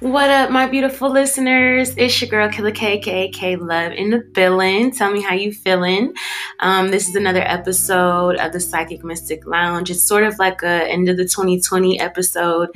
[0.00, 1.94] What up, my beautiful listeners?
[1.96, 4.92] It's your girl Killer K, K, K Love in the feeling.
[4.92, 6.12] Tell me how you feeling.
[6.60, 9.90] Um, this is another episode of the Psychic Mystic Lounge.
[9.90, 12.70] It's sort of like a end of the 2020 episode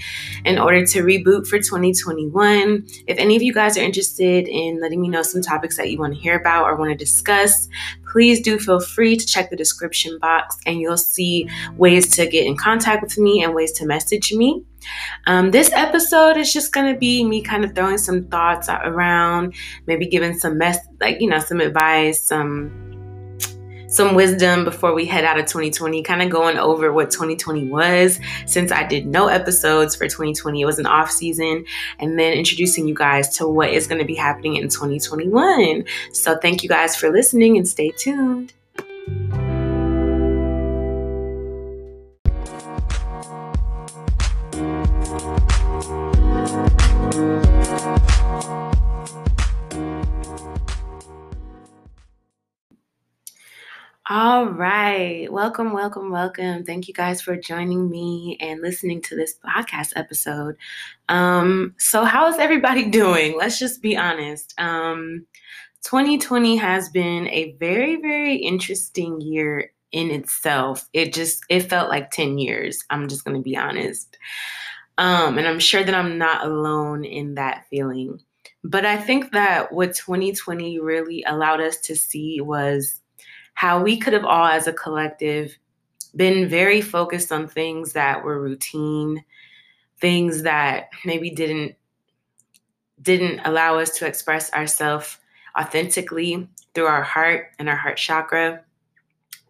[0.45, 2.87] in order to reboot for 2021.
[3.07, 5.99] If any of you guys are interested in letting me know some topics that you
[5.99, 7.69] want to hear about or want to discuss,
[8.11, 12.47] please do feel free to check the description box and you'll see ways to get
[12.47, 14.63] in contact with me and ways to message me.
[15.27, 19.55] Um, this episode is just going to be me kind of throwing some thoughts around,
[19.87, 22.90] maybe giving some mess, like, you know, some advice, some
[23.91, 28.19] some wisdom before we head out of 2020, kind of going over what 2020 was
[28.47, 30.61] since I did no episodes for 2020.
[30.61, 31.65] It was an off season,
[31.99, 35.85] and then introducing you guys to what is going to be happening in 2021.
[36.13, 38.55] So, thank you guys for listening and stay tuned.
[54.13, 55.33] All right.
[55.33, 56.65] Welcome, welcome, welcome.
[56.65, 60.57] Thank you guys for joining me and listening to this podcast episode.
[61.09, 63.37] Um, so, how is everybody doing?
[63.39, 64.53] Let's just be honest.
[64.59, 65.27] Um,
[65.85, 70.89] 2020 has been a very, very interesting year in itself.
[70.93, 72.83] It just it felt like 10 years.
[72.91, 74.19] I'm just going to be honest.
[74.99, 78.19] Um, and I'm sure that I'm not alone in that feeling.
[78.65, 83.01] But I think that what 2020 really allowed us to see was
[83.61, 85.55] how we could have all, as a collective,
[86.17, 89.23] been very focused on things that were routine,
[90.01, 91.75] things that maybe didn't
[93.03, 95.19] didn't allow us to express ourselves
[95.59, 98.65] authentically through our heart and our heart chakra.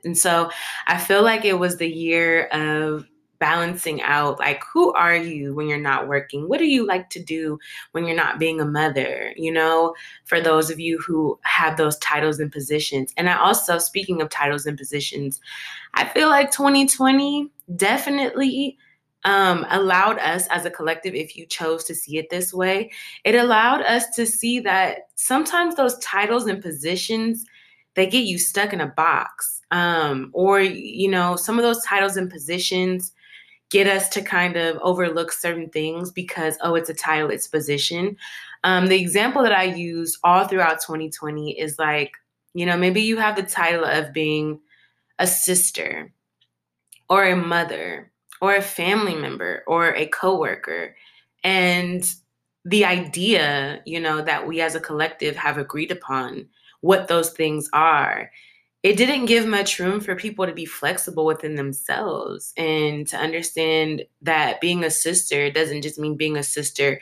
[0.03, 0.51] And so
[0.89, 3.07] I feel like it was the year of
[3.41, 7.21] balancing out like who are you when you're not working what do you like to
[7.23, 7.59] do
[7.93, 11.99] when you're not being a mother you know for those of you who have those
[11.99, 15.41] titles and positions and i also speaking of titles and positions
[15.95, 18.77] i feel like 2020 definitely
[19.25, 22.91] um, allowed us as a collective, if you chose to see it this way,
[23.25, 27.45] it allowed us to see that sometimes those titles and positions
[27.95, 29.63] they get you stuck in a box.
[29.73, 33.13] Um, or you know, some of those titles and positions
[33.71, 38.17] get us to kind of overlook certain things because, oh, it's a title, it's position.
[38.65, 42.13] Um, the example that I use all throughout 2020 is like,
[42.53, 44.61] you know, maybe you have the title of being
[45.19, 46.13] a sister
[47.09, 48.11] or a mother
[48.41, 50.97] or a family member or a coworker.
[51.45, 52.05] And
[52.65, 56.49] the idea, you know, that we as a collective have agreed upon
[56.81, 58.31] what those things are
[58.83, 64.05] it didn't give much room for people to be flexible within themselves and to understand
[64.23, 67.01] that being a sister doesn't just mean being a sister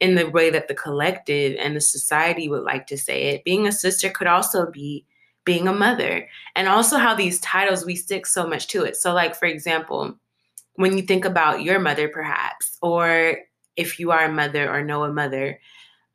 [0.00, 3.44] in the way that the collective and the society would like to say it.
[3.44, 5.04] Being a sister could also be
[5.44, 8.96] being a mother, and also how these titles we stick so much to it.
[8.96, 10.14] So, like, for example,
[10.74, 13.38] when you think about your mother, perhaps, or
[13.74, 15.58] if you are a mother or know a mother,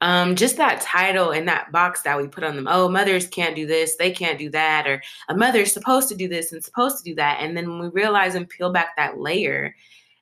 [0.01, 3.55] um, just that title and that box that we put on them oh mothers can't
[3.55, 6.97] do this they can't do that or a mother's supposed to do this and supposed
[6.97, 9.73] to do that and then we realize and peel back that layer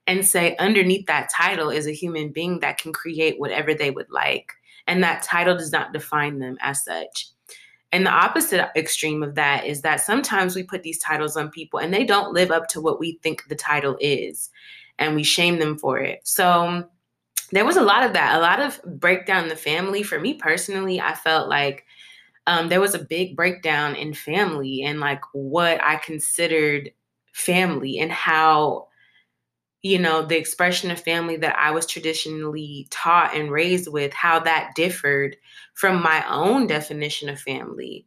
[0.07, 4.09] and say underneath that title is a human being that can create whatever they would
[4.11, 4.53] like
[4.87, 7.29] and that title does not define them as such.
[7.93, 11.79] And the opposite extreme of that is that sometimes we put these titles on people
[11.79, 14.49] and they don't live up to what we think the title is
[14.97, 16.21] and we shame them for it.
[16.23, 16.85] So
[17.51, 20.03] there was a lot of that, a lot of breakdown in the family.
[20.03, 21.85] For me personally, I felt like
[22.47, 26.91] um, there was a big breakdown in family and like what I considered
[27.33, 28.87] family and how,
[29.81, 34.39] you know, the expression of family that I was traditionally taught and raised with, how
[34.39, 35.35] that differed
[35.73, 38.05] from my own definition of family.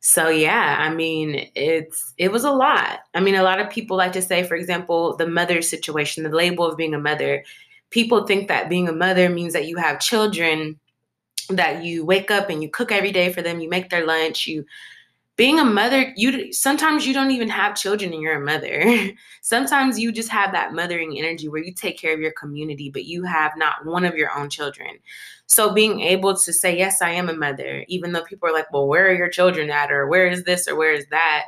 [0.00, 3.00] So yeah, I mean, it's it was a lot.
[3.14, 6.30] I mean, a lot of people like to say, for example, the mother situation, the
[6.30, 7.44] label of being a mother
[7.92, 10.78] people think that being a mother means that you have children
[11.48, 14.46] that you wake up and you cook every day for them you make their lunch
[14.46, 14.64] you
[15.36, 19.10] being a mother you sometimes you don't even have children and you're a mother.
[19.42, 23.06] Sometimes you just have that mothering energy where you take care of your community but
[23.06, 24.98] you have not one of your own children.
[25.46, 28.70] So being able to say yes i am a mother even though people are like
[28.72, 29.90] well where are your children at?
[29.90, 31.46] or where is this or where is that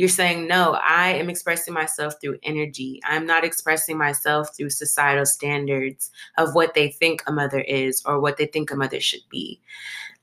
[0.00, 3.02] you're saying, no, I am expressing myself through energy.
[3.04, 8.18] I'm not expressing myself through societal standards of what they think a mother is or
[8.18, 9.60] what they think a mother should be.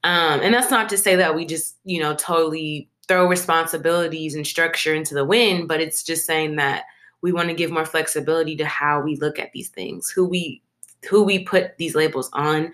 [0.03, 4.47] Um, and that's not to say that we just, you know, totally throw responsibilities and
[4.47, 6.85] structure into the wind, but it's just saying that
[7.21, 10.63] we want to give more flexibility to how we look at these things, who we
[11.07, 12.73] who we put these labels on,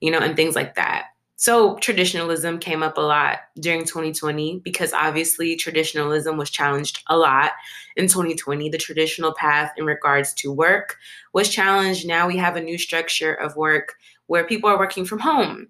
[0.00, 1.04] you know, and things like that.
[1.40, 7.52] So traditionalism came up a lot during 2020 because obviously traditionalism was challenged a lot
[7.96, 8.68] in 2020.
[8.68, 10.98] The traditional path in regards to work
[11.32, 12.06] was challenged.
[12.06, 13.94] Now we have a new structure of work
[14.26, 15.68] where people are working from home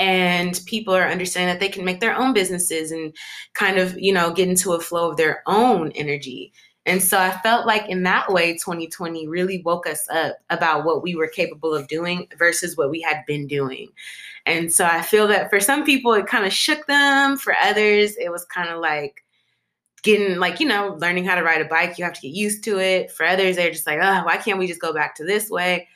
[0.00, 3.14] and people are understanding that they can make their own businesses and
[3.54, 6.52] kind of, you know, get into a flow of their own energy.
[6.88, 11.02] And so I felt like in that way, 2020 really woke us up about what
[11.02, 13.90] we were capable of doing versus what we had been doing.
[14.46, 17.36] And so I feel that for some people, it kind of shook them.
[17.36, 19.22] For others, it was kind of like
[20.02, 21.98] getting, like, you know, learning how to ride a bike.
[21.98, 23.10] You have to get used to it.
[23.10, 25.88] For others, they're just like, oh, why can't we just go back to this way?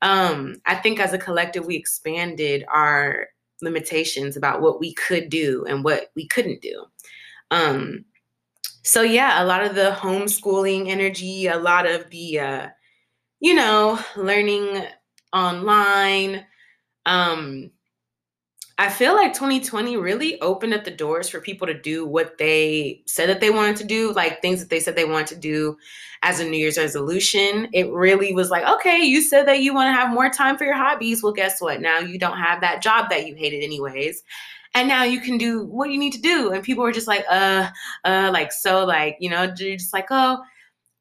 [0.00, 3.26] Um, I think as a collective, we expanded our
[3.60, 6.86] limitations about what we could do and what we couldn't do.
[7.50, 8.06] Um,
[8.82, 12.68] so yeah, a lot of the homeschooling energy, a lot of the uh,
[13.40, 14.84] you know, learning
[15.32, 16.46] online,
[17.06, 17.70] um,
[18.80, 23.02] I feel like 2020 really opened up the doors for people to do what they
[23.06, 25.76] said that they wanted to do, like things that they said they wanted to do
[26.22, 27.68] as a New Year's resolution.
[27.72, 30.64] It really was like, okay, you said that you want to have more time for
[30.64, 31.24] your hobbies.
[31.24, 31.80] Well, guess what?
[31.80, 34.22] Now you don't have that job that you hated, anyways.
[34.74, 36.52] And now you can do what you need to do.
[36.52, 37.68] And people were just like, uh,
[38.04, 40.38] uh, like, so, like, you know, you're just like, oh,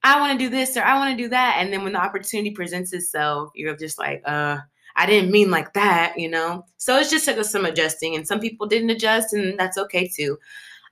[0.04, 1.58] I want to do this or I want to do that.
[1.60, 4.58] And then when the opportunity presents itself, you're just like, uh,
[4.96, 6.66] I didn't mean like that, you know?
[6.78, 10.08] So it's just took us some adjusting, and some people didn't adjust, and that's okay
[10.08, 10.38] too.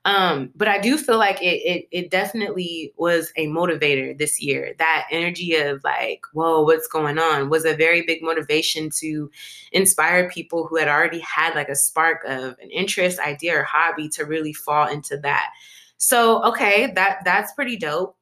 [0.06, 4.72] Um, but I do feel like it, it, it definitely was a motivator this year.
[4.78, 9.28] That energy of like, whoa, what's going on was a very big motivation to
[9.72, 14.08] inspire people who had already had like a spark of an interest, idea, or hobby
[14.10, 15.48] to really fall into that.
[15.98, 18.16] So okay, that that's pretty dope.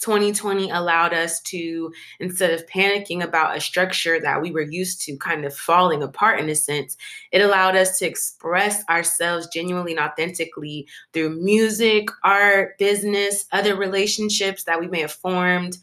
[0.00, 5.16] 2020 allowed us to, instead of panicking about a structure that we were used to
[5.16, 6.96] kind of falling apart in a sense,
[7.32, 14.64] it allowed us to express ourselves genuinely and authentically through music, art, business, other relationships
[14.64, 15.78] that we may have formed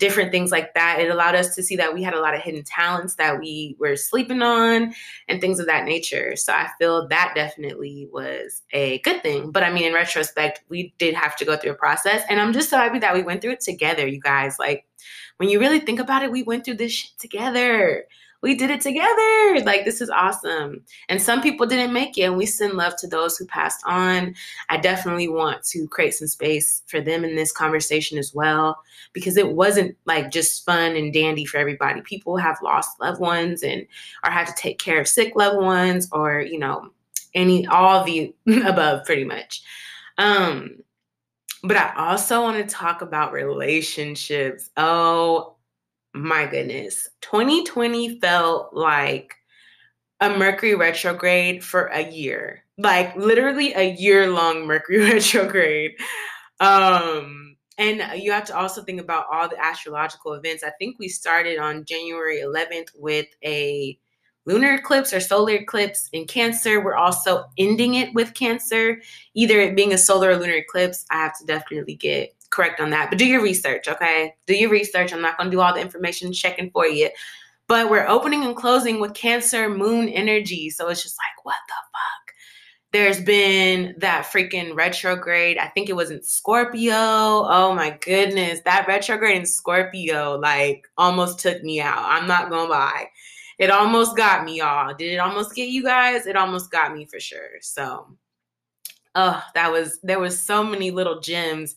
[0.00, 0.98] different things like that.
[0.98, 3.76] It allowed us to see that we had a lot of hidden talents that we
[3.78, 4.92] were sleeping on
[5.28, 6.34] and things of that nature.
[6.34, 9.52] So I feel that definitely was a good thing.
[9.52, 12.24] But I mean, in retrospect, we did have to go through a process.
[12.28, 14.58] And I'm just so happy that we went through it together, you guys.
[14.58, 14.86] Like,
[15.36, 18.06] when you really think about it, we went through this shit together
[18.42, 19.64] we did it together.
[19.64, 20.82] Like, this is awesome.
[21.08, 24.34] And some people didn't make it, and we send love to those who passed on.
[24.68, 28.80] I definitely want to create some space for them in this conversation as well,
[29.12, 32.00] because it wasn't like just fun and dandy for everybody.
[32.00, 33.86] People have lost loved ones and
[34.24, 36.90] or have to take care of sick loved ones, or, you know,
[37.34, 38.34] any, all of the
[38.64, 39.62] above pretty much.
[40.16, 40.76] Um,
[41.62, 44.70] but I also want to talk about relationships.
[44.78, 45.56] Oh
[46.14, 49.34] my goodness, 2020 felt like
[50.20, 55.92] a Mercury retrograde for a year, like literally a year long Mercury retrograde.
[56.60, 60.62] Um, and you have to also think about all the astrological events.
[60.62, 63.98] I think we started on January 11th with a
[64.44, 66.84] lunar eclipse or solar eclipse in Cancer.
[66.84, 69.00] We're also ending it with Cancer,
[69.34, 71.06] either it being a solar or lunar eclipse.
[71.10, 73.10] I have to definitely get correct on that.
[73.10, 74.34] But do your research, okay?
[74.46, 75.12] Do your research.
[75.12, 77.10] I'm not going to do all the information checking for you.
[77.66, 80.70] But we're opening and closing with Cancer moon energy.
[80.70, 82.34] So it's just like, what the fuck?
[82.92, 85.56] There's been that freaking retrograde.
[85.58, 86.92] I think it was in Scorpio.
[86.92, 88.60] Oh my goodness.
[88.64, 92.02] That retrograde in Scorpio, like, almost took me out.
[92.04, 93.06] I'm not going to lie.
[93.60, 94.92] It almost got me, y'all.
[94.92, 96.26] Did it almost get you guys?
[96.26, 97.60] It almost got me for sure.
[97.60, 98.08] So,
[99.14, 101.76] oh, that was, there was so many little gems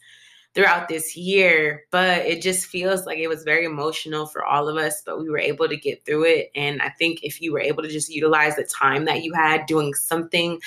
[0.54, 4.78] throughout this year, but it just feels like it was very emotional for all of
[4.78, 6.52] us, but we were able to get through it.
[6.56, 9.66] And I think if you were able to just utilize the time that you had
[9.66, 10.60] doing something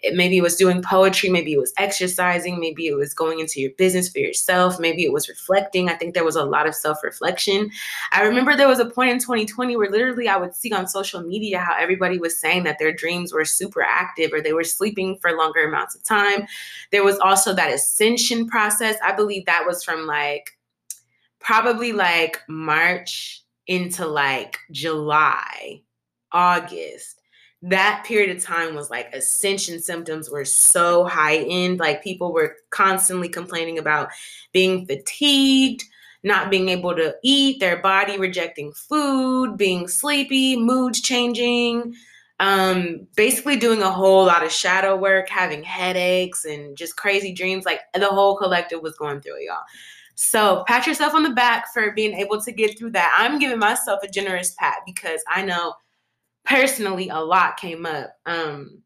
[0.00, 3.60] it, maybe it was doing poetry, maybe it was exercising, maybe it was going into
[3.60, 5.88] your business for yourself, maybe it was reflecting.
[5.88, 7.70] I think there was a lot of self reflection.
[8.12, 11.22] I remember there was a point in 2020 where literally I would see on social
[11.22, 15.18] media how everybody was saying that their dreams were super active or they were sleeping
[15.20, 16.46] for longer amounts of time.
[16.92, 18.96] There was also that ascension process.
[19.02, 20.50] I believe that was from like
[21.40, 25.82] probably like March into like July,
[26.32, 27.15] August
[27.68, 31.80] that period of time was like ascension symptoms were so high end.
[31.80, 34.08] Like people were constantly complaining about
[34.52, 35.82] being fatigued,
[36.22, 41.94] not being able to eat, their body rejecting food, being sleepy, moods changing,
[42.38, 47.64] um, basically doing a whole lot of shadow work, having headaches and just crazy dreams.
[47.64, 49.62] Like the whole collective was going through it, y'all.
[50.14, 53.12] So pat yourself on the back for being able to get through that.
[53.18, 55.74] I'm giving myself a generous pat because I know
[56.46, 58.14] personally a lot came up.
[58.24, 58.82] Um,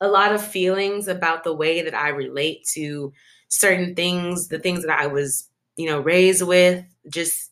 [0.00, 3.12] a lot of feelings about the way that I relate to
[3.48, 7.50] certain things, the things that I was, you know, raised with, just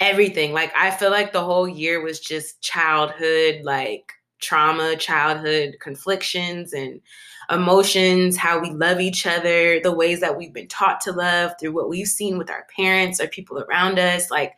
[0.00, 0.52] everything.
[0.52, 7.00] Like I feel like the whole year was just childhood, like trauma, childhood conflictions and
[7.50, 11.72] emotions, how we love each other, the ways that we've been taught to love through
[11.72, 14.30] what we've seen with our parents or people around us.
[14.30, 14.54] Like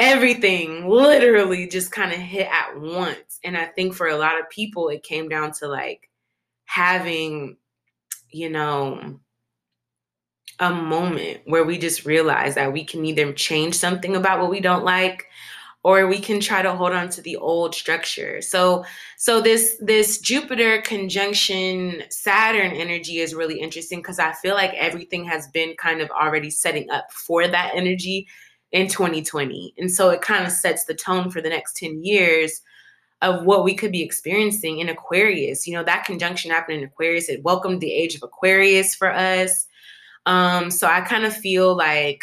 [0.00, 3.38] everything literally just kind of hit at once.
[3.44, 6.08] And I think for a lot of people, it came down to like
[6.64, 7.58] having,
[8.30, 9.20] you know,
[10.58, 14.60] a moment where we just realize that we can either change something about what we
[14.60, 15.26] don't like
[15.82, 18.84] or we can try to hold on to the old structure so
[19.16, 25.24] so this this jupiter conjunction saturn energy is really interesting because i feel like everything
[25.24, 28.28] has been kind of already setting up for that energy
[28.72, 32.60] in 2020 and so it kind of sets the tone for the next 10 years
[33.22, 35.66] of what we could be experiencing in aquarius.
[35.66, 37.28] You know that conjunction happened in aquarius.
[37.28, 39.66] It welcomed the age of aquarius for us.
[40.26, 42.22] Um so i kind of feel like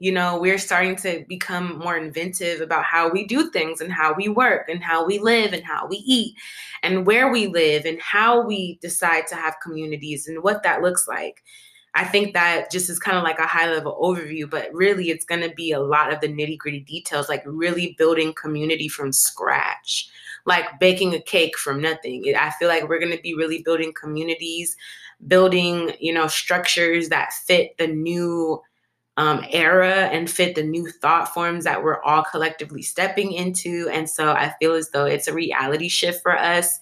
[0.00, 4.14] you know, we're starting to become more inventive about how we do things and how
[4.14, 6.34] we work and how we live and how we eat
[6.82, 11.06] and where we live and how we decide to have communities and what that looks
[11.06, 11.42] like.
[11.94, 15.24] I think that just is kind of like a high level overview, but really it's
[15.24, 19.12] going to be a lot of the nitty gritty details, like really building community from
[19.12, 20.08] scratch,
[20.46, 22.32] like baking a cake from nothing.
[22.36, 24.76] I feel like we're going to be really building communities,
[25.26, 28.62] building, you know, structures that fit the new
[29.16, 33.90] um, era and fit the new thought forms that we're all collectively stepping into.
[33.92, 36.78] And so I feel as though it's a reality shift for us.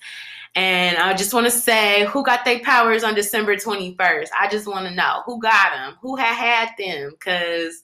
[0.55, 4.29] And I just want to say, who got their powers on December 21st?
[4.39, 7.83] I just want to know who got them, who had had them, because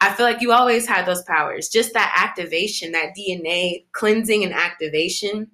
[0.00, 1.68] I feel like you always had those powers.
[1.68, 5.50] Just that activation, that DNA cleansing and activation,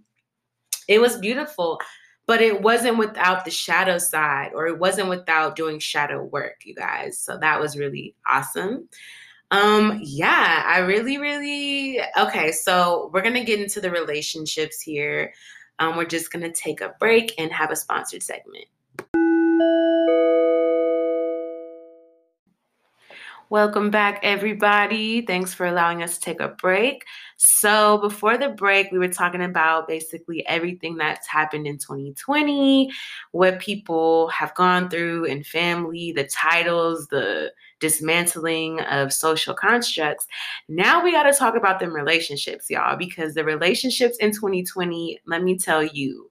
[0.88, 1.80] it was beautiful.
[2.26, 6.74] But it wasn't without the shadow side or it wasn't without doing shadow work you
[6.74, 7.18] guys.
[7.18, 8.88] So that was really awesome.
[9.50, 15.34] Um yeah i really really okay so we're gonna get into the relationships here
[15.82, 18.64] um we're just gonna take a break and have a sponsored segment
[23.52, 25.26] Welcome back, everybody.
[25.26, 27.04] Thanks for allowing us to take a break.
[27.36, 32.90] So, before the break, we were talking about basically everything that's happened in 2020,
[33.32, 40.26] what people have gone through in family, the titles, the dismantling of social constructs.
[40.66, 45.42] Now we got to talk about them relationships, y'all, because the relationships in 2020, let
[45.42, 46.30] me tell you,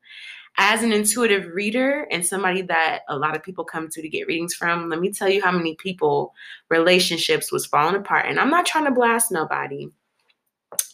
[0.57, 4.27] as an intuitive reader and somebody that a lot of people come to to get
[4.27, 6.33] readings from, let me tell you how many people
[6.69, 8.25] relationships was falling apart.
[8.27, 9.87] And I'm not trying to blast nobody.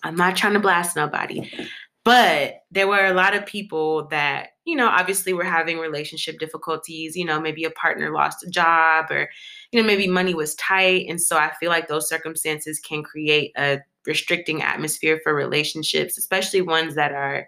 [0.03, 1.51] I'm not trying to blast nobody.
[2.03, 7.17] But there were a lot of people that, you know, obviously were having relationship difficulties.
[7.17, 9.29] You know, maybe a partner lost a job or,
[9.73, 11.07] you know, maybe money was tight.
[11.09, 16.61] And so I feel like those circumstances can create a restricting atmosphere for relationships, especially
[16.61, 17.45] ones that are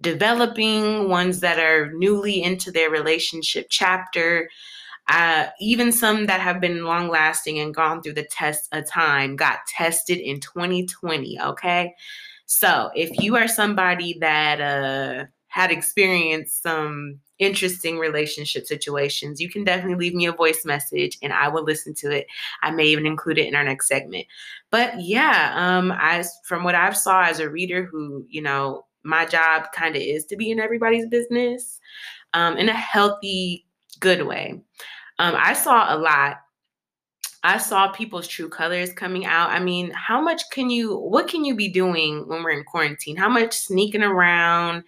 [0.00, 4.48] developing, ones that are newly into their relationship chapter.
[5.08, 9.36] Uh, even some that have been long lasting and gone through the test of time
[9.36, 11.40] got tested in 2020.
[11.40, 11.94] Okay.
[12.44, 19.64] So if you are somebody that uh, had experienced some interesting relationship situations, you can
[19.64, 22.26] definitely leave me a voice message and I will listen to it.
[22.62, 24.26] I may even include it in our next segment.
[24.70, 29.24] But yeah, um, as from what I've saw as a reader who, you know, my
[29.24, 31.80] job kind of is to be in everybody's business
[32.34, 33.66] um, in a healthy,
[34.00, 34.60] good way.
[35.18, 36.36] Um, I saw a lot.
[37.42, 39.50] I saw people's true colors coming out.
[39.50, 43.16] I mean, how much can you, what can you be doing when we're in quarantine?
[43.16, 44.84] How much sneaking around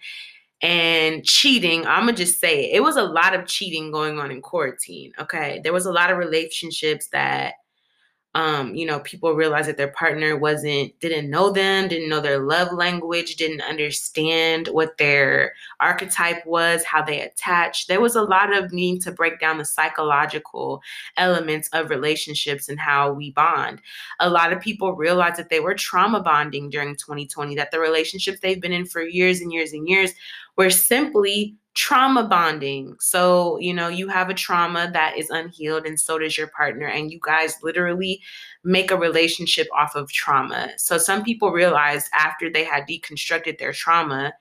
[0.61, 1.87] and cheating?
[1.87, 2.75] I'm going to just say it.
[2.75, 5.13] It was a lot of cheating going on in quarantine.
[5.17, 5.61] Okay.
[5.63, 7.55] There was a lot of relationships that
[8.33, 12.39] um, you know, people realized that their partner wasn't, didn't know them, didn't know their
[12.39, 17.89] love language, didn't understand what their archetype was, how they attached.
[17.89, 20.81] There was a lot of need to break down the psychological
[21.17, 23.81] elements of relationships and how we bond.
[24.21, 28.39] A lot of people realized that they were trauma bonding during 2020, that the relationships
[28.39, 30.13] they've been in for years and years and years
[30.55, 32.95] were simply trauma bonding.
[32.99, 36.87] So, you know, you have a trauma that is unhealed, and so does your partner,
[36.87, 38.21] and you guys literally
[38.63, 40.69] make a relationship off of trauma.
[40.77, 44.33] So, some people realized after they had deconstructed their trauma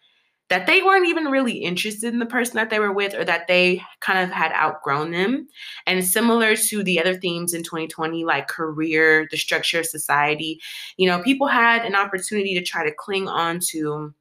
[0.51, 3.47] that they weren't even really interested in the person that they were with or that
[3.47, 5.47] they kind of had outgrown them.
[5.87, 10.61] And similar to the other themes in 2020, like career, the structure of society,
[10.97, 14.13] you know, people had an opportunity to try to cling on to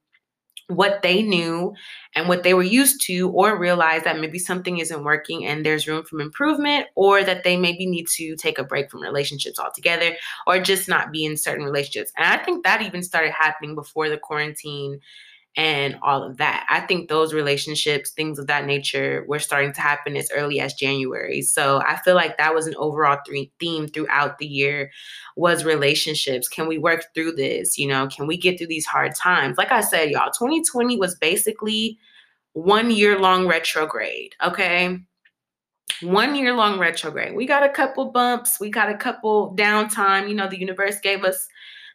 [0.69, 1.73] what they knew
[2.15, 5.87] and what they were used to, or realize that maybe something isn't working and there's
[5.87, 10.15] room for improvement, or that they maybe need to take a break from relationships altogether,
[10.47, 12.11] or just not be in certain relationships.
[12.17, 15.01] And I think that even started happening before the quarantine
[15.55, 16.65] and all of that.
[16.69, 20.73] I think those relationships, things of that nature, were starting to happen as early as
[20.73, 21.41] January.
[21.41, 24.91] So I feel like that was an overall th- theme throughout the year
[25.35, 26.47] was relationships.
[26.47, 27.77] Can we work through this?
[27.77, 29.57] You know, can we get through these hard times?
[29.57, 31.97] Like I said, y'all, 2020 was basically
[32.53, 34.35] one year long retrograde.
[34.43, 34.99] Okay.
[36.01, 37.35] One year long retrograde.
[37.35, 40.29] We got a couple bumps, we got a couple downtime.
[40.29, 41.47] You know, the universe gave us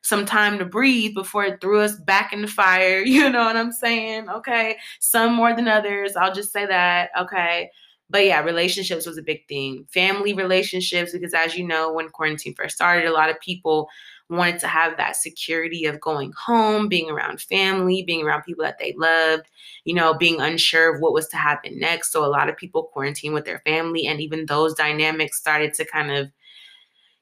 [0.04, 3.02] some time to breathe before it threw us back in the fire.
[3.14, 4.28] You know what I'm saying?
[4.28, 4.76] Okay.
[5.00, 6.14] Some more than others.
[6.14, 7.10] I'll just say that.
[7.18, 7.70] Okay.
[8.10, 9.86] But yeah, relationships was a big thing.
[9.92, 13.88] Family relationships, because as you know, when quarantine first started, a lot of people
[14.28, 18.78] wanted to have that security of going home, being around family, being around people that
[18.78, 19.48] they loved,
[19.84, 22.12] you know, being unsure of what was to happen next.
[22.12, 25.84] So a lot of people quarantined with their family, and even those dynamics started to
[25.86, 26.30] kind of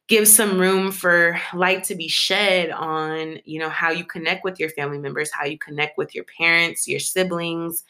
[0.09, 4.59] give some room for light to be shed on you know how you connect with
[4.59, 7.85] your family members how you connect with your parents your siblings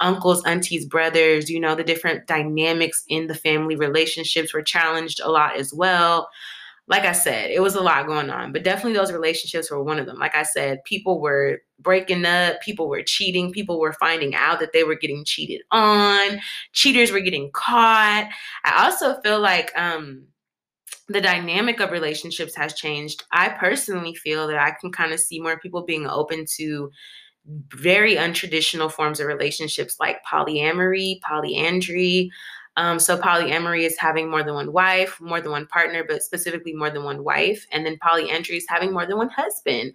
[0.00, 5.30] uncles aunties brothers you know the different dynamics in the family relationships were challenged a
[5.30, 6.28] lot as well.
[6.86, 9.98] Like i said it was a lot going on but definitely those relationships were one
[9.98, 10.18] of them.
[10.18, 14.72] Like i said people were breaking up people were cheating people were finding out that
[14.74, 16.40] they were getting cheated on
[16.72, 18.28] cheaters were getting caught.
[18.64, 20.24] I also feel like um
[21.08, 23.24] the dynamic of relationships has changed.
[23.32, 26.90] I personally feel that I can kind of see more people being open to
[27.46, 32.30] very untraditional forms of relationships like polyamory, polyandry.
[32.76, 36.74] Um, so polyamory is having more than one wife, more than one partner, but specifically
[36.74, 37.66] more than one wife.
[37.70, 39.92] And then polyandry is having more than one husband.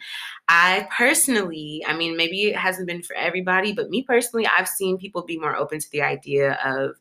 [0.48, 4.98] I personally, I mean, maybe it hasn't been for everybody, but me personally, I've seen
[4.98, 6.96] people be more open to the idea of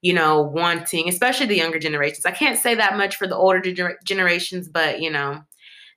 [0.00, 2.24] you know, wanting, especially the younger generations.
[2.24, 5.42] I can't say that much for the older gener- generations, but you know,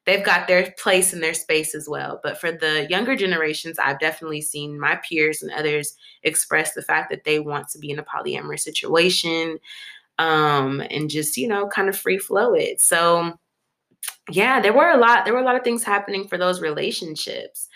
[0.06, 2.20] they've got their place in their space as well.
[2.24, 7.12] But for the younger generations, I've definitely seen my peers and others express the fact
[7.12, 9.60] that they want to be in a polyamorous situation
[10.18, 12.82] um, and just, you know, kind of free flow it.
[12.82, 13.38] So,
[14.30, 17.68] yeah, there were a lot, there were a lot of things happening for those relationships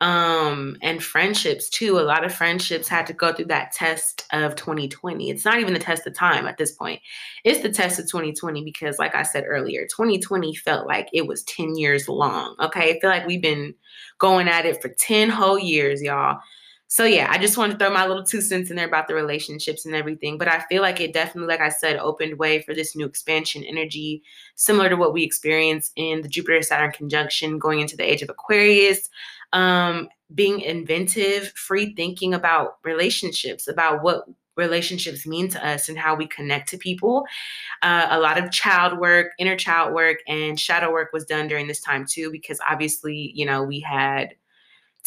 [0.00, 1.98] um and friendships too.
[1.98, 5.72] A lot of friendships had to go through that test of 2020 it's not even
[5.74, 7.00] the test of time at this point.
[7.44, 11.42] It's the test of 2020 because like i said earlier 2020 felt like it was
[11.44, 12.94] 10 years long okay?
[12.94, 13.74] I feel like we've been
[14.18, 16.38] going at it for 10 whole years y'all
[16.88, 19.14] so yeah i just wanted to throw my little two cents in there about the
[19.14, 22.74] relationships and everything but i feel like it definitely like i said opened way for
[22.74, 24.22] this new expansion energy
[24.56, 28.28] similar to what we experienced in the jupiter saturn conjunction going into the age of
[28.28, 29.08] aquarius
[29.52, 34.24] um, being inventive, free thinking about relationships, about what
[34.56, 37.24] relationships mean to us and how we connect to people.
[37.82, 41.68] Uh, a lot of child work, inner child work, and shadow work was done during
[41.68, 44.34] this time too, because obviously, you know, we had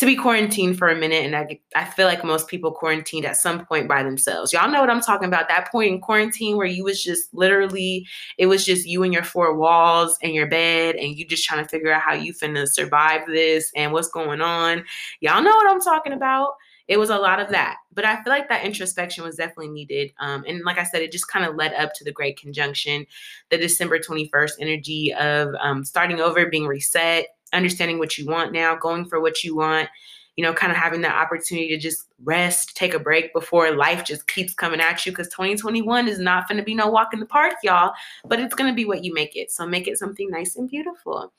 [0.01, 1.23] to be quarantined for a minute.
[1.23, 4.51] And I, I feel like most people quarantined at some point by themselves.
[4.51, 5.47] Y'all know what I'm talking about.
[5.47, 8.07] That point in quarantine where you was just literally,
[8.39, 11.63] it was just you and your four walls and your bed, and you just trying
[11.63, 14.83] to figure out how you finna survive this and what's going on.
[15.19, 16.53] Y'all know what I'm talking about.
[16.87, 17.77] It was a lot of that.
[17.93, 20.13] But I feel like that introspection was definitely needed.
[20.19, 23.05] Um, and like I said, it just kind of led up to the Great Conjunction,
[23.51, 28.75] the December 21st energy of um, starting over, being reset, understanding what you want now,
[28.75, 29.89] going for what you want,
[30.35, 34.03] you know, kind of having that opportunity to just rest, take a break before life
[34.05, 35.11] just keeps coming at you.
[35.11, 37.93] Because 2021 is not going to be no walk in the park, y'all,
[38.25, 39.51] but it's going to be what you make it.
[39.51, 41.33] So make it something nice and beautiful.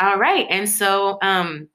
[0.00, 0.46] All right.
[0.50, 1.68] And so, um,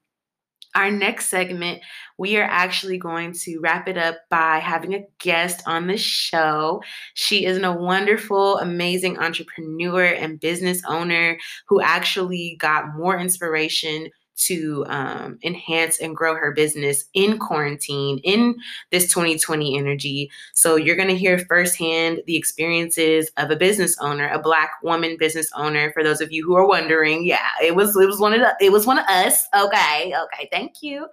[0.74, 1.80] our next segment,
[2.18, 6.82] we are actually going to wrap it up by having a guest on the show.
[7.14, 14.84] She is a wonderful, amazing entrepreneur and business owner who actually got more inspiration to
[14.88, 18.56] um, enhance and grow her business in quarantine in
[18.90, 20.30] this 2020 energy.
[20.54, 25.16] So you're going to hear firsthand the experiences of a business owner, a black woman
[25.18, 25.92] business owner.
[25.92, 28.54] For those of you who are wondering, yeah, it was it was one of the,
[28.60, 29.46] it was one of us.
[29.54, 31.06] Okay, okay, thank you.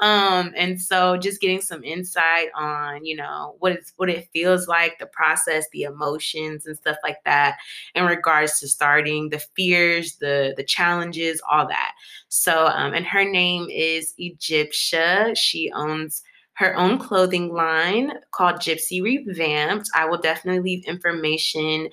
[0.00, 4.68] Um, and so just getting some insight on you know what it's what it feels
[4.68, 7.56] like, the process, the emotions, and stuff like that
[7.94, 11.92] in regards to starting, the fears, the the challenges, all that.
[12.28, 15.34] So, um, and her name is Egyptia.
[15.34, 16.22] She owns
[16.54, 19.88] her own clothing line called Gypsy Revamped.
[19.94, 21.88] I will definitely leave information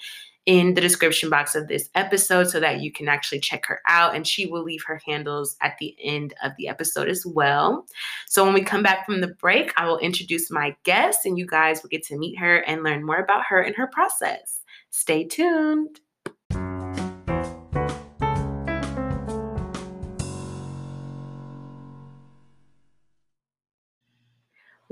[0.45, 4.15] in the description box of this episode so that you can actually check her out.
[4.15, 7.85] And she will leave her handles at the end of the episode as well.
[8.27, 11.45] So when we come back from the break, I will introduce my guest and you
[11.45, 14.61] guys will get to meet her and learn more about her and her process.
[14.91, 15.99] Stay tuned.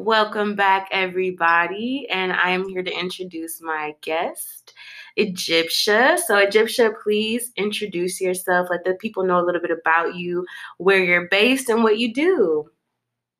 [0.01, 2.07] Welcome back, everybody.
[2.09, 4.73] And I am here to introduce my guest,
[5.15, 6.17] Egyptia.
[6.25, 8.69] So, Egyptia, please introduce yourself.
[8.71, 10.43] Let the people know a little bit about you,
[10.79, 12.67] where you're based, and what you do.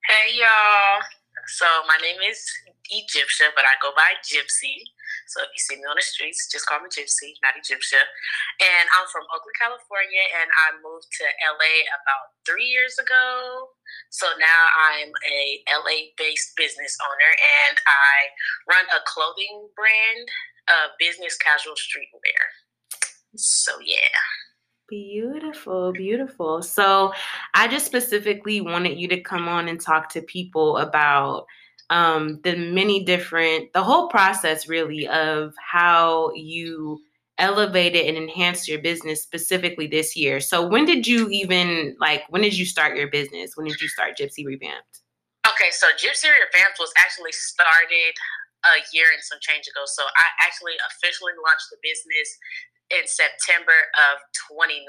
[0.05, 1.01] Hey, y'all.
[1.47, 2.45] So, my name is
[2.91, 4.83] Egyptia, but I go by Gypsy.
[5.31, 8.03] So if you see me on the streets, just call me Gypsy, not Egyptia.
[8.59, 13.71] And I'm from Oakland, California, and I moved to LA about three years ago.
[14.11, 18.15] So now I'm a LA based business owner and I
[18.67, 20.27] run a clothing brand,
[20.67, 22.43] uh, business casual streetwear.
[23.39, 24.19] So yeah.
[24.91, 26.61] Beautiful, beautiful.
[26.61, 27.13] So
[27.53, 31.47] I just specifically wanted you to come on and talk to people about
[31.91, 37.01] um, the many different, the whole process really of how you
[37.37, 40.39] elevated and enhanced your business specifically this year.
[40.39, 43.57] So when did you even like when did you start your business?
[43.57, 45.03] When did you start Gypsy Revamped?
[45.45, 48.15] Okay, so Gypsy Revamped was actually started
[48.63, 49.83] a year and some change ago.
[49.85, 52.37] So I actually officially launched the business
[52.89, 54.87] in September of 2019.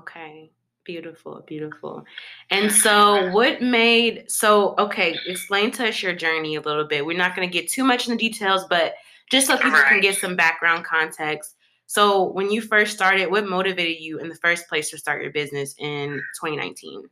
[0.00, 0.50] Okay.
[0.88, 2.02] Beautiful, beautiful.
[2.48, 5.18] And so, what made so okay?
[5.26, 7.04] Explain to us your journey a little bit.
[7.04, 8.94] We're not going to get too much in the details, but
[9.30, 9.86] just so people right.
[9.86, 11.56] can get some background context.
[11.88, 15.30] So, when you first started, what motivated you in the first place to start your
[15.30, 17.02] business in 2019?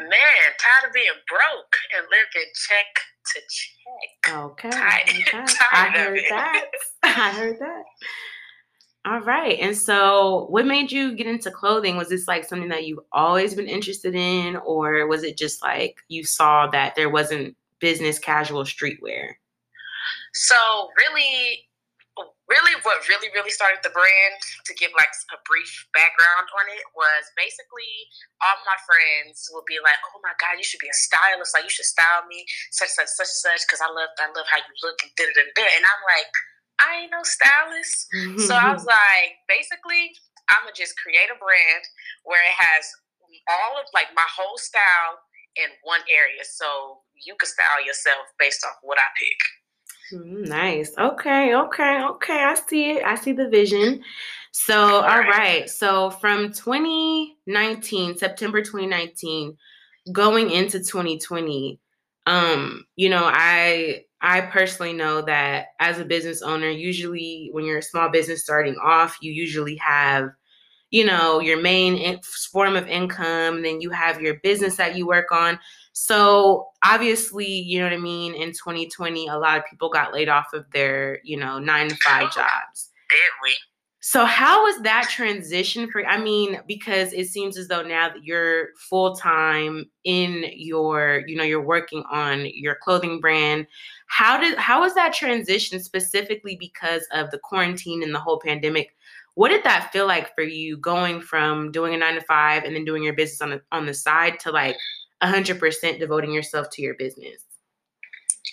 [0.00, 0.10] Man,
[0.58, 2.86] tired of being broke and living check
[3.32, 4.34] to check.
[4.36, 5.54] Okay, tired, okay.
[5.70, 6.64] I heard that.
[7.04, 7.84] I heard that.
[9.06, 9.56] All right.
[9.60, 11.96] And so, what made you get into clothing?
[11.96, 15.98] Was this like something that you've always been interested in, or was it just like
[16.08, 19.38] you saw that there wasn't business casual streetwear?
[20.34, 20.58] So,
[20.98, 21.70] really,
[22.50, 24.34] really, what really, really started the brand,
[24.66, 27.92] to give like a brief background on it, was basically
[28.42, 31.54] all my friends would be like, "Oh my God, you should be a stylist!
[31.54, 32.42] Like, you should style me,
[32.74, 35.46] such, such, such, such, because I love, I love how you look and da da
[35.54, 36.32] da." And I'm like
[36.78, 38.08] I ain't no stylist.
[38.14, 38.40] Mm-hmm.
[38.44, 40.12] So I was like, basically,
[40.48, 41.84] I'm gonna just create a brand
[42.24, 42.84] where it has
[43.48, 45.18] all of like my whole style
[45.56, 49.40] in one area, so you can style yourself based off what I pick.
[50.12, 50.92] Mm, nice.
[50.98, 51.54] Okay.
[51.54, 52.02] Okay.
[52.02, 52.44] Okay.
[52.44, 53.04] I see it.
[53.04, 54.02] I see the vision.
[54.52, 55.28] So, all right.
[55.28, 55.70] right.
[55.70, 59.56] So, from 2019, September 2019,
[60.12, 61.78] going into 2020,
[62.26, 67.78] um, you know, I I personally know that as a business owner, usually when you're
[67.78, 70.30] a small business starting off, you usually have,
[70.90, 75.06] you know, your main in- form of income, then you have your business that you
[75.06, 75.60] work on.
[75.92, 78.34] So obviously, you know what I mean.
[78.34, 81.94] In 2020, a lot of people got laid off of their, you know, nine to
[81.94, 82.90] five jobs.
[83.08, 83.56] Did we?
[84.08, 88.22] So how was that transition for I mean because it seems as though now that
[88.22, 93.66] you're full time in your you know you're working on your clothing brand
[94.06, 98.94] how did how was that transition specifically because of the quarantine and the whole pandemic?
[99.34, 102.76] What did that feel like for you going from doing a 9 to 5 and
[102.76, 104.76] then doing your business on the on the side to like
[105.24, 107.42] 100% devoting yourself to your business?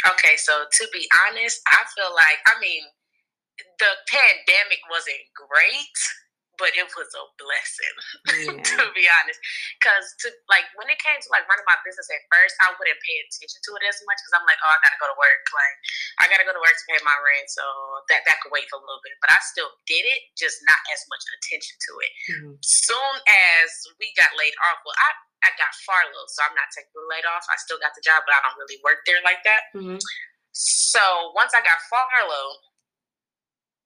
[0.07, 2.81] Okay so to be honest I feel like I mean
[3.83, 5.99] the pandemic wasn't great,
[6.55, 7.97] but it was a blessing,
[8.55, 8.63] yeah.
[8.63, 9.43] to be honest.
[9.75, 13.03] Because to like when it came to like running my business at first, I wouldn't
[13.03, 15.43] pay attention to it as much because I'm like, oh, I gotta go to work.
[15.51, 15.77] Like
[16.23, 17.65] I gotta go to work to pay my rent, so
[18.07, 19.19] that that could wait for a little bit.
[19.19, 22.11] But I still did it, just not as much attention to it.
[22.31, 22.53] Mm-hmm.
[22.63, 23.69] Soon as
[23.99, 25.09] we got laid off, well, I
[25.43, 27.43] I got furloughed, so I'm not technically laid off.
[27.51, 29.75] I still got the job, but I don't really work there like that.
[29.75, 29.99] Mm-hmm.
[30.53, 32.61] So once I got furloughed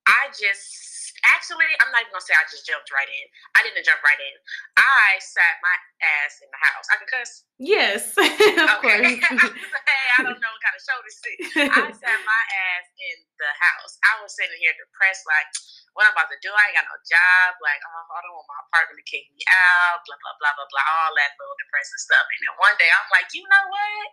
[0.08, 0.88] I just
[1.36, 3.26] actually, I'm not even gonna say I just jumped right in.
[3.58, 4.36] I didn't jump right in.
[4.80, 6.86] I sat my ass in the house.
[6.88, 7.32] I can cuss.
[7.60, 8.14] Yes,
[8.80, 9.20] okay.
[9.22, 11.36] hey, I don't know what kind of show this is.
[11.74, 14.00] I sat my ass in the house.
[14.06, 15.50] I was sitting here depressed, like,
[15.98, 16.54] what I'm about to do?
[16.54, 17.58] I ain't got no job.
[17.60, 20.06] Like, oh, I don't want my apartment to kick me out.
[20.06, 20.86] Blah blah blah blah blah.
[20.86, 22.26] All that little depressing stuff.
[22.30, 24.08] And then one day, I'm like, you know what?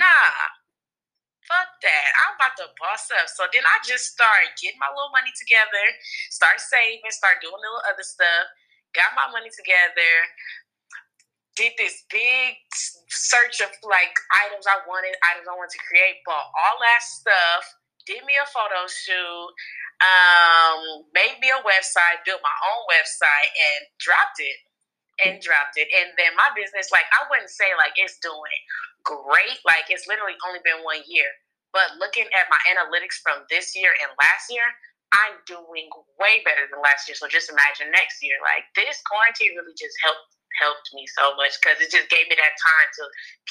[0.00, 0.63] Nah
[1.48, 2.08] fuck that.
[2.26, 3.28] I'm about to boss up.
[3.32, 5.84] So then I just started getting my little money together,
[6.32, 8.46] start saving, start doing little other stuff,
[8.96, 10.12] got my money together.
[11.56, 12.56] did this big
[13.10, 14.14] search of like
[14.48, 17.64] items I wanted, items I wanted to create, bought all that stuff,
[18.08, 19.50] did me a photo shoot,
[20.02, 24.58] um, made me a website, built my own website, and dropped it.
[25.24, 25.88] And dropped it.
[25.94, 28.60] And then my business, like I wouldn't say like it's doing
[29.04, 29.60] great.
[29.64, 31.28] Like it's literally only been one year.
[31.72, 34.64] But looking at my analytics from this year and last year,
[35.14, 37.14] I'm doing way better than last year.
[37.14, 38.38] So just imagine next year.
[38.42, 42.36] Like this quarantine really just helped helped me so much because it just gave me
[42.38, 43.02] that time to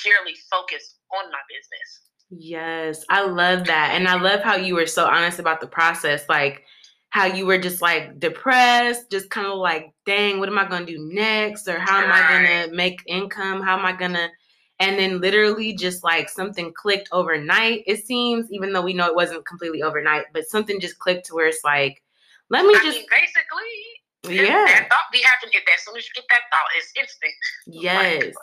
[0.01, 1.89] purely focus on my business.
[2.31, 3.91] Yes, I love that.
[3.93, 6.27] And I love how you were so honest about the process.
[6.29, 6.63] Like,
[7.09, 10.85] how you were just like depressed, just kind of like, dang, what am I going
[10.85, 11.67] to do next?
[11.67, 13.61] Or how am I going to make income?
[13.61, 14.29] How am I going to.
[14.79, 19.15] And then literally just like something clicked overnight, it seems, even though we know it
[19.15, 22.01] wasn't completely overnight, but something just clicked to where it's like,
[22.49, 22.97] let me I just.
[22.97, 23.93] Mean, basically,
[24.29, 24.65] yeah.
[24.65, 25.59] That thought be happening.
[25.73, 27.33] As soon as you get that thought, it's instant.
[27.83, 28.33] Yes.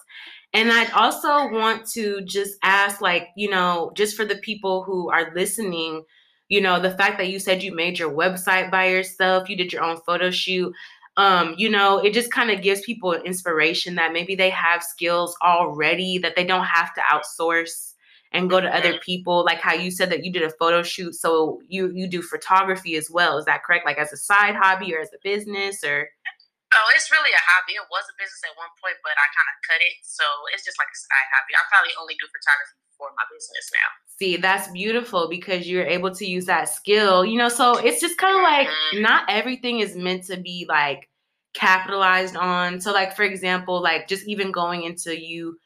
[0.52, 5.10] And I'd also want to just ask, like, you know, just for the people who
[5.10, 6.02] are listening,
[6.48, 9.72] you know, the fact that you said you made your website by yourself, you did
[9.72, 10.74] your own photo shoot,
[11.16, 15.36] um, you know, it just kind of gives people inspiration that maybe they have skills
[15.42, 17.90] already that they don't have to outsource
[18.32, 19.04] and go to other mm-hmm.
[19.04, 22.22] people like how you said that you did a photo shoot so you you do
[22.22, 25.82] photography as well is that correct like as a side hobby or as a business
[25.84, 26.08] or
[26.74, 27.78] oh it's really a hobby.
[27.78, 30.64] It was a business at one point but i kind of cut it so it's
[30.64, 31.52] just like a side hobby.
[31.54, 33.88] I probably only do photography for my business now.
[34.18, 38.18] See that's beautiful because you're able to use that skill you know so it's just
[38.18, 39.02] kind of like mm-hmm.
[39.02, 41.10] not everything is meant to be like
[41.52, 42.80] capitalized on.
[42.80, 45.58] So like for example like just even going into you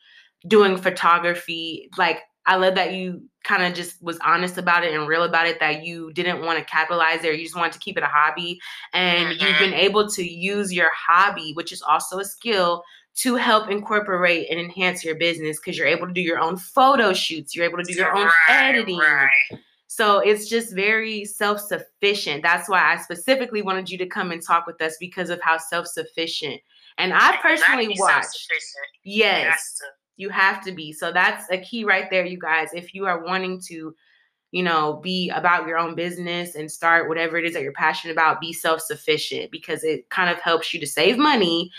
[0.46, 5.08] doing photography like I love that you kind of just was honest about it and
[5.08, 7.32] real about it that you didn't want to capitalize there.
[7.32, 8.60] You just wanted to keep it a hobby.
[8.92, 9.46] And mm-hmm.
[9.46, 12.82] you've been able to use your hobby, which is also a skill,
[13.16, 17.12] to help incorporate and enhance your business because you're able to do your own photo
[17.12, 18.98] shoots, you're able to do your own right, editing.
[18.98, 19.28] Right.
[19.86, 22.42] So it's just very self sufficient.
[22.42, 25.58] That's why I specifically wanted you to come and talk with us because of how
[25.58, 26.60] self sufficient.
[26.98, 28.52] And I personally watched.
[29.04, 29.80] Yes.
[30.16, 30.92] You have to be.
[30.92, 32.68] So that's a key right there, you guys.
[32.72, 33.94] If you are wanting to,
[34.52, 38.12] you know, be about your own business and start whatever it is that you're passionate
[38.12, 41.70] about, be self sufficient because it kind of helps you to save money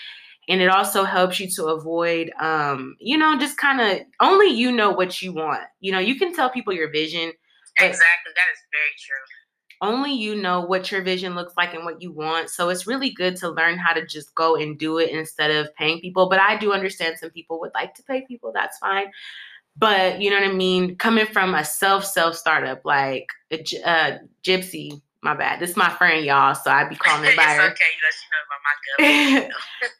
[0.48, 4.72] and it also helps you to avoid um you know just kind of only you
[4.72, 7.32] know what you want you know you can tell people your vision
[7.80, 9.35] exactly that is very true
[9.82, 12.50] only you know what your vision looks like and what you want.
[12.50, 15.74] So it's really good to learn how to just go and do it instead of
[15.76, 16.30] paying people.
[16.30, 18.52] But I do understand some people would like to pay people.
[18.54, 19.08] That's fine.
[19.78, 20.96] But you know what I mean?
[20.96, 25.60] Coming from a self self startup like a uh, Gypsy, my bad.
[25.60, 26.56] This is my friend, y'all.
[26.56, 27.72] So I'd be calling her by her.
[27.72, 29.50] okay, you know, she knows about my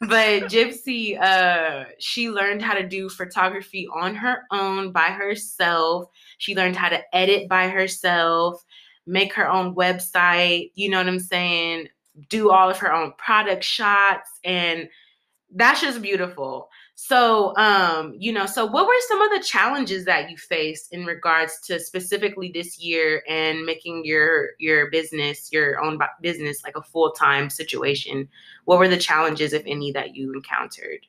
[0.00, 6.08] but Gypsy, uh, she learned how to do photography on her own by herself.
[6.38, 8.64] She learned how to edit by herself
[9.06, 11.88] make her own website, you know what I'm saying?
[12.28, 14.88] Do all of her own product shots and
[15.54, 16.68] that's just beautiful.
[16.96, 21.04] So, um, you know, so what were some of the challenges that you faced in
[21.04, 26.82] regards to specifically this year and making your your business, your own business like a
[26.82, 28.28] full-time situation?
[28.64, 31.06] What were the challenges if any that you encountered?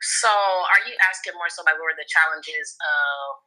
[0.00, 3.42] So, are you asking more so like what were the challenges of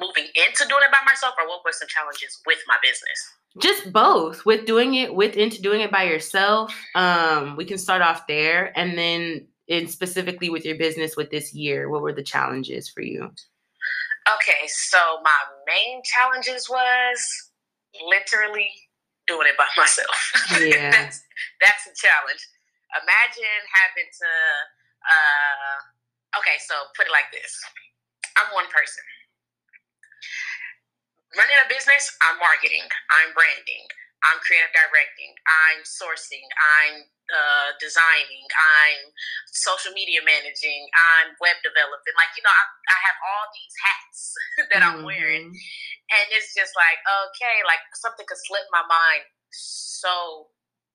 [0.00, 3.32] moving into doing it by myself, or what were some challenges with my business?
[3.60, 4.44] Just both.
[4.44, 8.76] With doing it with into doing it by yourself, um, we can start off there,
[8.78, 13.00] and then in specifically with your business with this year, what were the challenges for
[13.00, 13.30] you?
[14.36, 17.18] Okay, so my main challenges was
[18.06, 18.70] literally
[19.26, 20.32] doing it by myself.
[20.60, 21.22] Yeah, that's
[21.60, 22.42] that's a challenge.
[23.02, 24.30] Imagine having to.
[25.04, 27.54] Uh, okay, so put it like this:
[28.36, 29.04] I'm one person
[31.34, 33.84] running a business, I'm marketing, I'm branding,
[34.24, 39.12] I'm creative directing, I'm sourcing, I'm uh, designing, I'm
[39.52, 42.14] social media managing, I'm web developing.
[42.16, 44.20] Like, you know, I, I have all these hats
[44.72, 44.84] that mm-hmm.
[44.84, 45.52] I'm wearing.
[45.52, 46.14] Mm-hmm.
[46.14, 50.48] And it's just like, okay, like something could slip my mind so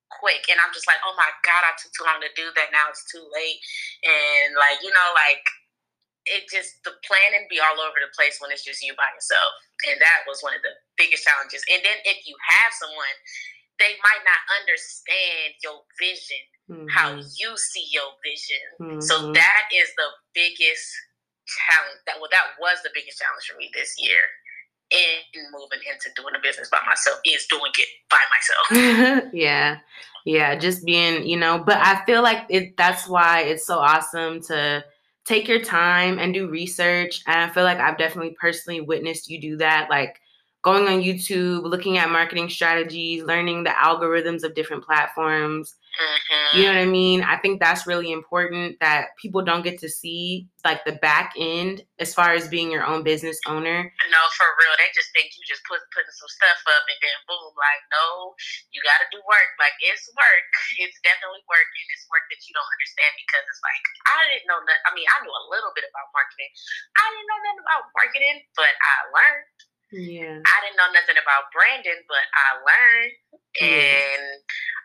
[0.10, 0.49] quick.
[0.49, 2.73] And I'm just like, oh my God, I took too long to do that.
[2.73, 3.62] Now it's too late.
[4.06, 5.45] And like, you know, like
[6.30, 9.52] it just the planning be all over the place when it's just you by yourself.
[9.89, 11.65] And that was one of the biggest challenges.
[11.68, 13.18] And then if you have someone
[13.80, 16.92] they might not understand your vision mm-hmm.
[16.92, 18.65] how you see your vision.
[18.76, 19.02] Mm-hmm.
[19.02, 20.84] so that is the biggest
[21.48, 24.22] challenge that well that was the biggest challenge for me this year
[24.92, 29.30] in moving into doing a business by myself is doing it by myself.
[29.34, 29.80] Yeah.
[30.26, 34.42] Yeah, just being, you know, but I feel like it that's why it's so awesome
[34.44, 34.84] to
[35.30, 37.22] take your time and do research.
[37.28, 39.88] And I feel like I've definitely personally witnessed you do that.
[39.89, 40.20] Like
[40.62, 45.80] going on YouTube, looking at marketing strategies, learning the algorithms of different platforms.
[45.95, 46.58] Mm-hmm.
[46.60, 47.24] You know what I mean?
[47.24, 51.88] I think that's really important that people don't get to see like the back end
[52.04, 53.88] as far as being your own business owner.
[54.12, 54.76] No, for real.
[54.76, 58.36] They just think you just put putting some stuff up and then boom, like no,
[58.76, 59.50] you gotta do work.
[59.56, 60.48] Like it's work.
[60.80, 64.48] It's definitely work and it's work that you don't understand because it's like I didn't
[64.48, 64.86] know nothing.
[64.88, 66.52] I mean, I knew a little bit about marketing.
[66.95, 69.48] I didn't know nothing about marketing, but I learned
[69.91, 70.39] yeah.
[70.45, 73.13] I didn't know nothing about branding, but I learned.
[73.62, 74.41] And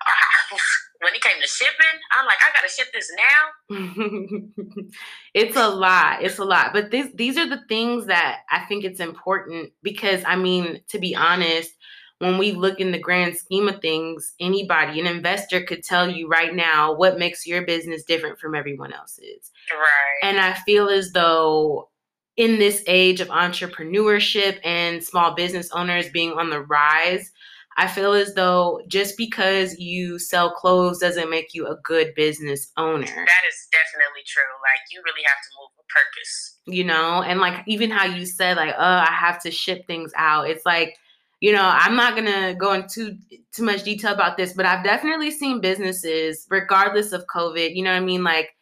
[0.07, 0.57] uh,
[1.01, 4.85] when it came to shipping, I'm like, I gotta ship this now.
[5.35, 6.23] it's a lot.
[6.23, 6.73] It's a lot.
[6.73, 10.99] But this, these are the things that I think it's important because I mean, to
[10.99, 11.71] be honest,
[12.19, 16.29] when we look in the grand scheme of things, anybody, an investor could tell you
[16.29, 19.51] right now what makes your business different from everyone else's.
[19.71, 20.29] Right.
[20.29, 21.91] And I feel as though
[22.37, 27.31] in this age of entrepreneurship and small business owners being on the rise,
[27.77, 32.71] I feel as though just because you sell clothes doesn't make you a good business
[32.77, 33.07] owner.
[33.07, 34.43] That is definitely true.
[34.63, 36.59] Like you really have to move with purpose.
[36.67, 40.13] You know, and like even how you said like, "Oh, I have to ship things
[40.17, 40.97] out." It's like,
[41.41, 43.19] you know, I'm not going to go into
[43.53, 47.91] too much detail about this, but I've definitely seen businesses regardless of COVID, you know
[47.91, 48.55] what I mean, like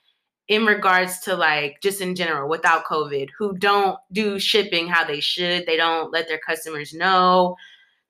[0.49, 5.21] in regards to like just in general without COVID who don't do shipping how they
[5.21, 5.67] should.
[5.67, 7.57] They don't let their customers know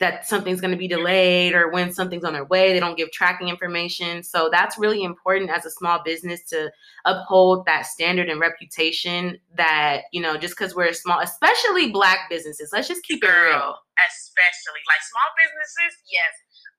[0.02, 2.72] that something's going to be delayed or when something's on their way.
[2.72, 4.24] They don't give tracking information.
[4.24, 6.72] So that's really important as a small business to
[7.04, 12.28] uphold that standard and reputation that, you know, just because we're a small, especially black
[12.28, 13.76] businesses, let's just keep Girl, it real.
[14.10, 16.32] Especially like small businesses, yes.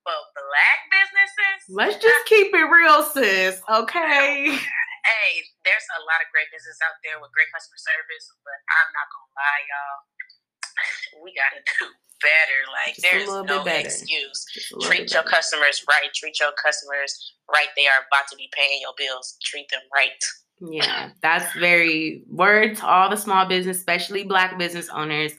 [0.04, 3.62] But black businesses, let's just keep it real, sis.
[3.70, 4.58] Okay.
[5.04, 8.90] Hey, there's a lot of great business out there with great customer service, but I'm
[8.96, 10.00] not gonna lie, y'all.
[11.22, 11.86] We gotta do
[12.18, 12.60] better.
[12.72, 14.44] Like Just there's no excuse.
[14.82, 15.30] Treat your better.
[15.30, 16.10] customers right.
[16.14, 17.68] Treat your customers right.
[17.76, 19.36] They are about to be paying your bills.
[19.44, 20.18] Treat them right.
[20.60, 25.32] Yeah, that's very word to all the small business, especially black business owners.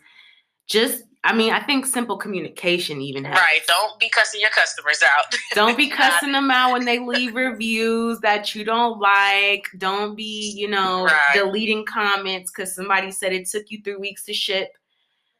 [0.67, 3.41] Just I mean, I think simple communication even helps.
[3.41, 3.61] Right.
[3.67, 5.35] Don't be cussing your customers out.
[5.55, 9.65] don't be cussing them out when they leave reviews that you don't like.
[9.77, 11.33] Don't be, you know, right.
[11.33, 14.69] deleting comments because somebody said it took you three weeks to ship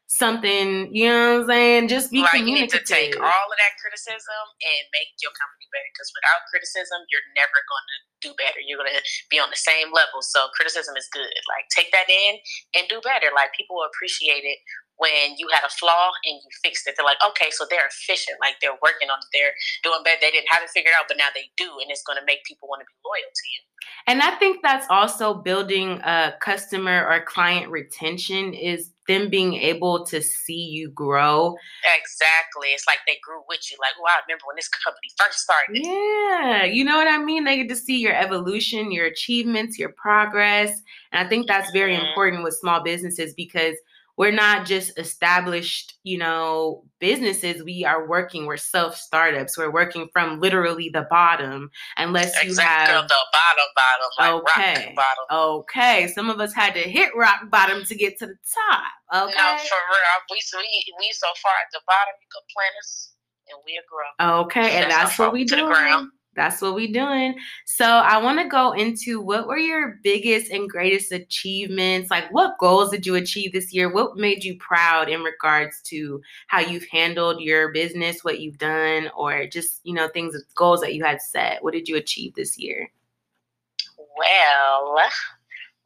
[0.08, 0.90] something.
[0.90, 1.88] You know what I'm saying?
[1.88, 2.82] Just be right, communicative.
[2.90, 5.86] You need to take all of that criticism and make your company better.
[5.94, 8.58] Because without criticism, you're never going to do better.
[8.58, 10.18] You're going to be on the same level.
[10.18, 11.30] So criticism is good.
[11.46, 12.42] Like take that in
[12.74, 13.30] and do better.
[13.30, 14.58] Like people will appreciate it
[14.98, 16.94] when you had a flaw and you fixed it.
[16.96, 20.16] They're like, okay, so they're efficient, like they're working on it, they're doing better.
[20.20, 22.44] They didn't have it figured out, but now they do, and it's going to make
[22.44, 23.60] people want to be loyal to you.
[24.08, 30.04] And I think that's also building a customer or client retention is them being able
[30.06, 31.54] to see you grow.
[31.84, 32.68] Exactly.
[32.68, 33.76] It's like they grew with you.
[33.80, 35.76] Like, oh, I remember when this company first started.
[35.76, 36.64] Yeah.
[36.64, 37.44] You know what I mean?
[37.44, 40.70] They get to see your evolution, your achievements, your progress.
[41.12, 42.06] And I think that's very mm-hmm.
[42.06, 43.76] important with small businesses because–
[44.16, 47.62] we're not just established, you know, businesses.
[47.62, 49.58] We are working, we're self startups.
[49.58, 54.94] We're working from literally the bottom, unless you exactly have the bottom, bottom, like okay,
[54.96, 55.58] bottom.
[55.60, 59.26] Okay, some of us had to hit rock bottom to get to the top.
[59.26, 60.20] Okay, no, for real.
[60.30, 63.12] We we we so far at the bottom, you could plant us
[63.48, 64.40] and we'll grow.
[64.42, 65.66] Okay, and that's, that's what we do.
[66.36, 67.34] That's what we doing.
[67.64, 72.10] So I want to go into what were your biggest and greatest achievements?
[72.10, 73.92] Like what goals did you achieve this year?
[73.92, 79.10] What made you proud in regards to how you've handled your business, what you've done,
[79.16, 81.64] or just, you know, things goals that you had set?
[81.64, 82.90] What did you achieve this year?
[84.18, 84.98] Well,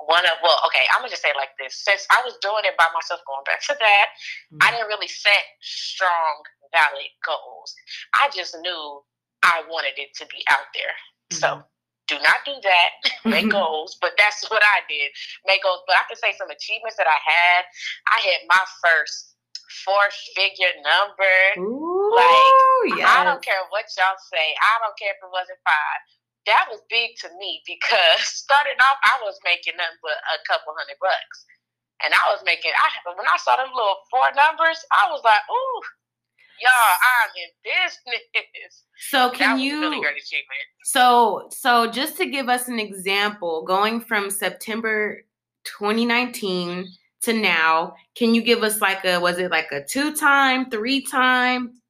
[0.07, 1.75] one of well, okay, I'm gonna just say like this.
[1.75, 4.07] Since I was doing it by myself, going back to that,
[4.53, 4.59] mm-hmm.
[4.63, 7.75] I didn't really set strong, valid goals.
[8.15, 9.03] I just knew
[9.43, 10.95] I wanted it to be out there.
[11.33, 11.41] Mm-hmm.
[11.41, 11.65] So
[12.11, 12.91] do not do that.
[13.25, 15.15] Make goals, but that's what I did.
[15.47, 15.87] Make goals.
[15.87, 17.63] But I can say some achievements that I had.
[18.11, 19.39] I had my first
[19.87, 20.03] four
[20.35, 21.39] figure number.
[21.63, 23.07] Ooh, like yes.
[23.07, 24.47] I don't care what y'all say.
[24.59, 26.01] I don't care if it wasn't five.
[26.51, 30.75] That was big to me because starting off, I was making nothing but a couple
[30.75, 31.47] hundred bucks,
[32.03, 32.75] and I was making.
[32.75, 35.81] I when I saw them little four numbers, I was like, ooh,
[36.61, 38.85] y'all, I'm in business.
[39.09, 40.61] So can you really great achievement.
[40.85, 45.23] So so just to give us an example, going from September
[45.65, 46.87] 2019
[47.23, 51.03] to now, can you give us like a was it like a two time, three
[51.03, 51.81] time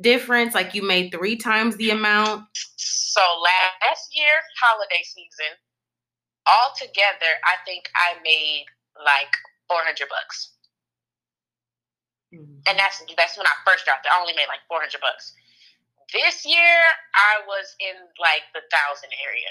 [0.00, 0.54] difference?
[0.54, 2.44] Like you made three times the amount?
[2.76, 5.58] So last year, holiday season,
[6.46, 8.64] all together, I think I made
[9.04, 9.32] like
[9.68, 10.52] 400 bucks.
[12.30, 12.62] Mm-hmm.
[12.66, 14.12] And that's that's when I first dropped it.
[14.14, 15.34] I only made like 400 bucks.
[16.14, 16.78] This year,
[17.14, 19.50] I was in like the thousand area.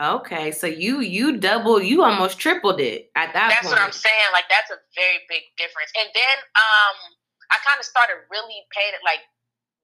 [0.00, 3.76] Okay, so you you double, you almost tripled it at that that's point.
[3.76, 4.30] what I'm saying.
[4.32, 5.92] Like that's a very big difference.
[5.98, 6.96] And then um
[7.52, 9.20] I kind of started really paying it like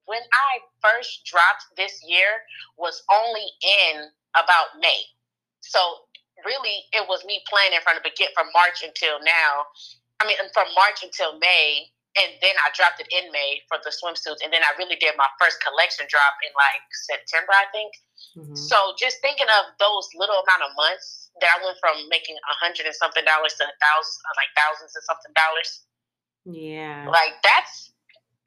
[0.09, 2.41] when I first dropped this year
[2.79, 5.05] was only in about May.
[5.61, 5.77] So
[6.41, 9.69] really it was me planning from the begin from March until now.
[10.19, 13.93] I mean from March until May and then I dropped it in May for the
[13.93, 17.93] swimsuits, and then I really did my first collection drop in like September, I think.
[18.33, 18.57] Mm-hmm.
[18.57, 22.55] So just thinking of those little amount of months that I went from making a
[22.57, 25.69] hundred and something dollars to a thousand, like thousands and something dollars.
[26.49, 27.93] Yeah, like that's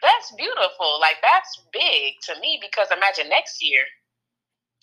[0.03, 0.99] that's beautiful.
[0.99, 3.87] Like that's big to me because imagine next year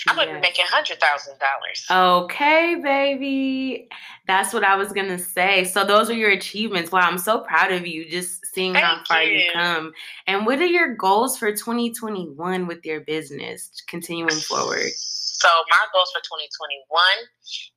[0.07, 1.85] I'm gonna be making hundred thousand dollars.
[2.23, 3.89] Okay, baby.
[4.27, 5.65] That's what I was gonna say.
[5.65, 6.91] So those are your achievements.
[6.91, 8.09] Wow, I'm so proud of you.
[8.09, 9.39] Just seeing Thank how far you.
[9.39, 9.91] you come.
[10.27, 14.91] And what are your goals for 2021 with your business, continuing forward?
[14.95, 16.83] So my goals for 2021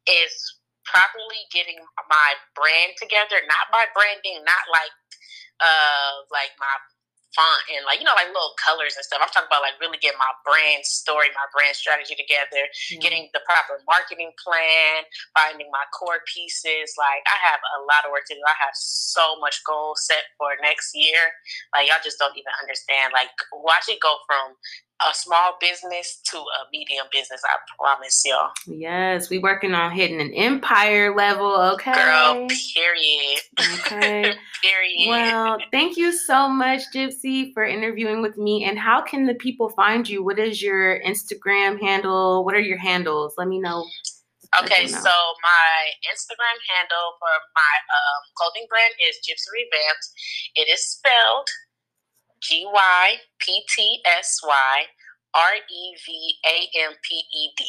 [0.06, 3.42] is properly getting my brand together.
[3.48, 4.94] Not by branding, not like
[5.58, 6.74] uh like my
[7.32, 9.20] font and like you know like little colors and stuff.
[9.20, 13.00] I'm talking about like really getting my brand story, my brand strategy together, mm-hmm.
[13.00, 15.04] getting the proper marketing plan,
[15.36, 16.94] finding my core pieces.
[16.96, 18.44] Like I have a lot of work to do.
[18.44, 21.34] I have so much goal set for next year.
[21.72, 23.16] Like y'all just don't even understand.
[23.16, 24.54] Like watch it go from
[25.10, 27.40] a small business to a medium business.
[27.44, 28.50] I promise y'all.
[28.66, 31.54] Yes, we working on hitting an empire level.
[31.74, 32.48] Okay, girl.
[32.74, 33.40] Period.
[33.78, 34.22] Okay.
[34.62, 35.08] period.
[35.08, 38.64] Well, thank you so much, Gypsy, for interviewing with me.
[38.64, 40.22] And how can the people find you?
[40.24, 42.44] What is your Instagram handle?
[42.44, 43.34] What are your handles?
[43.36, 43.84] Let me know.
[44.60, 45.72] Okay, so my
[46.12, 50.06] Instagram handle for my um, clothing brand is Gyptsy Revamped.
[50.56, 51.48] It is spelled
[52.42, 54.82] G Y P T S Y
[55.34, 57.64] R E V A M P E D.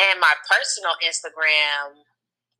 [0.00, 2.02] And my personal Instagram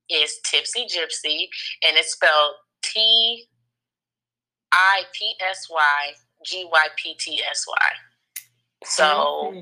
[0.08, 1.48] is Tipsy Gyptsy,
[1.84, 3.46] and it's spelled T
[4.72, 6.12] I P S Y
[6.44, 7.74] G Y P T S Y.
[8.84, 9.54] So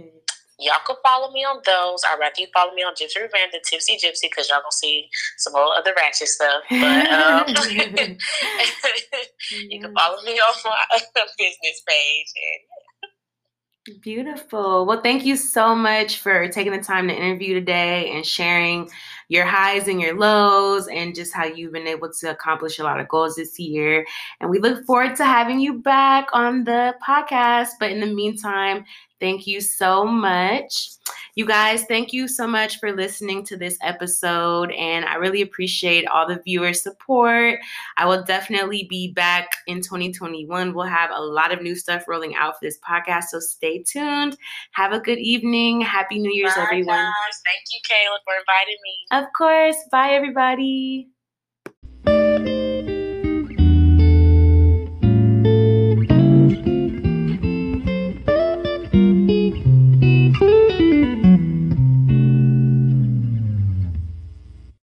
[0.59, 2.03] y'all can follow me on those.
[2.05, 5.09] I'd rather you follow me on Gypsy Van than Tipsy Gyptsy because y'all gonna see
[5.39, 6.63] some more other ratchet stuff.
[6.69, 7.45] But um,
[9.69, 10.99] you can follow me on my
[11.39, 12.33] business page.
[12.37, 12.63] And,
[14.03, 14.85] Beautiful.
[14.87, 18.91] Well, thank you so much for taking the time to interview today and sharing
[19.29, 23.01] your highs and your lows and just how you've been able to accomplish a lot
[23.01, 24.07] of goals this year.
[24.41, 27.71] And we look forward to having you back on the podcast.
[27.81, 28.85] But in the meantime,
[29.21, 30.91] thank you so much.
[31.35, 34.73] You guys, thank you so much for listening to this episode.
[34.73, 37.61] And I really appreciate all the viewer support.
[37.97, 40.75] I will definitely be back in 2021.
[40.75, 43.25] We'll have a lot of new stuff rolling out for this podcast.
[43.25, 44.37] So stay tuned.
[44.73, 45.81] Have a good evening.
[45.81, 46.97] Happy New Year's, Bye, everyone.
[46.97, 47.43] Guys.
[47.45, 49.07] Thank you, Kayla, for inviting me.
[49.13, 49.77] Of course.
[49.91, 51.09] Bye, everybody.